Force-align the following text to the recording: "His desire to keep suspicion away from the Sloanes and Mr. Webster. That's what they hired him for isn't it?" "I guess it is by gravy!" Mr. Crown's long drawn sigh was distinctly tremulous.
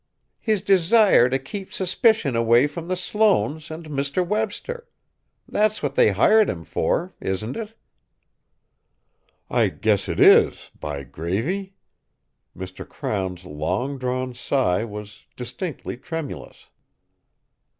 "His 0.39 0.63
desire 0.63 1.29
to 1.29 1.37
keep 1.37 1.71
suspicion 1.71 2.35
away 2.35 2.65
from 2.65 2.87
the 2.87 2.95
Sloanes 2.95 3.69
and 3.69 3.85
Mr. 3.85 4.25
Webster. 4.25 4.87
That's 5.47 5.83
what 5.83 5.93
they 5.93 6.09
hired 6.09 6.49
him 6.49 6.63
for 6.65 7.13
isn't 7.21 7.55
it?" 7.55 7.77
"I 9.47 9.67
guess 9.67 10.09
it 10.09 10.19
is 10.19 10.71
by 10.79 11.03
gravy!" 11.03 11.75
Mr. 12.57 12.83
Crown's 12.89 13.45
long 13.45 13.99
drawn 13.99 14.33
sigh 14.33 14.83
was 14.85 15.27
distinctly 15.35 15.97
tremulous. 15.97 16.69